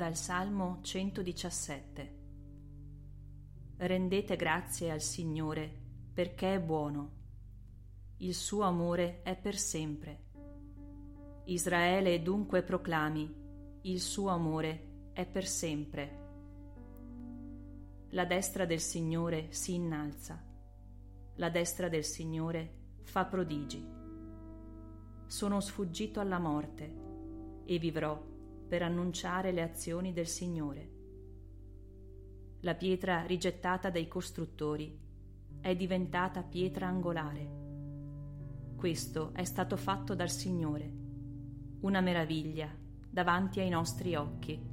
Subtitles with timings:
[0.00, 2.18] Dal Salmo 117
[3.76, 5.70] Rendete grazie al Signore
[6.14, 7.10] perché è buono.
[8.16, 10.24] Il suo amore è per sempre.
[11.44, 13.30] Israele dunque proclami,
[13.82, 16.18] il suo amore è per sempre.
[18.12, 20.42] La destra del Signore si innalza,
[21.34, 23.86] la destra del Signore fa prodigi.
[25.26, 26.90] Sono sfuggito alla morte
[27.66, 28.38] e vivrò
[28.70, 30.90] per annunciare le azioni del Signore.
[32.60, 34.96] La pietra rigettata dai costruttori
[35.60, 37.50] è diventata pietra angolare.
[38.76, 40.88] Questo è stato fatto dal Signore,
[41.80, 42.72] una meraviglia
[43.10, 44.69] davanti ai nostri occhi.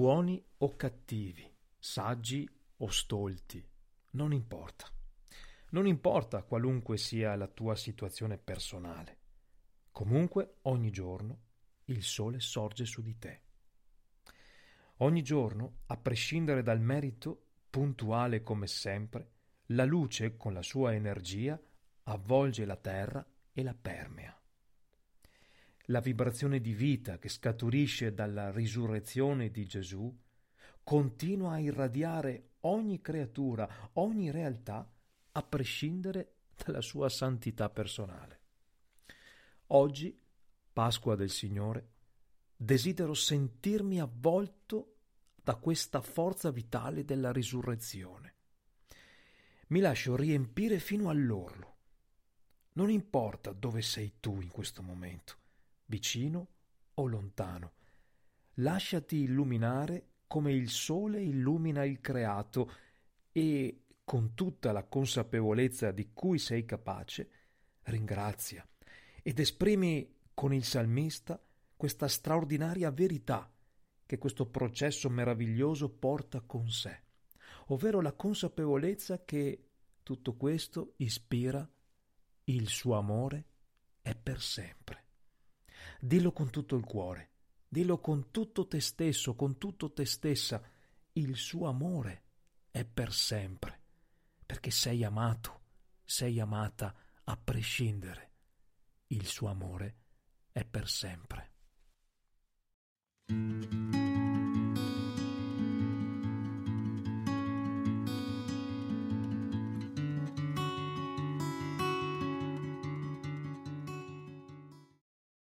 [0.00, 1.46] Buoni o cattivi,
[1.78, 2.48] saggi
[2.78, 3.62] o stolti,
[4.12, 4.86] non importa.
[5.72, 9.18] Non importa qualunque sia la tua situazione personale.
[9.92, 11.40] Comunque, ogni giorno,
[11.84, 13.40] il sole sorge su di te.
[15.00, 19.32] Ogni giorno, a prescindere dal merito, puntuale come sempre,
[19.66, 21.60] la luce con la sua energia
[22.04, 24.39] avvolge la terra e la permea
[25.90, 30.16] la vibrazione di vita che scaturisce dalla risurrezione di Gesù
[30.84, 34.88] continua a irradiare ogni creatura, ogni realtà,
[35.32, 38.38] a prescindere dalla sua santità personale.
[39.68, 40.16] Oggi,
[40.72, 41.88] Pasqua del Signore,
[42.56, 44.94] desidero sentirmi avvolto
[45.42, 48.34] da questa forza vitale della risurrezione.
[49.68, 51.76] Mi lascio riempire fino all'orlo.
[52.74, 55.39] Non importa dove sei tu in questo momento
[55.90, 56.48] vicino
[56.94, 57.72] o lontano.
[58.54, 62.72] Lasciati illuminare come il sole illumina il creato
[63.32, 67.30] e, con tutta la consapevolezza di cui sei capace,
[67.82, 68.66] ringrazia
[69.22, 71.42] ed esprimi con il salmista
[71.76, 73.52] questa straordinaria verità
[74.06, 77.02] che questo processo meraviglioso porta con sé,
[77.68, 79.66] ovvero la consapevolezza che
[80.02, 81.68] tutto questo ispira
[82.44, 83.44] il suo amore
[84.02, 84.99] è per sempre.
[86.02, 87.30] Dillo con tutto il cuore,
[87.68, 90.62] dillo con tutto te stesso, con tutto te stessa.
[91.12, 92.22] Il suo amore
[92.70, 93.82] è per sempre,
[94.46, 95.60] perché sei amato,
[96.02, 96.94] sei amata
[97.24, 98.32] a prescindere.
[99.08, 99.96] Il suo amore
[100.52, 101.49] è per sempre.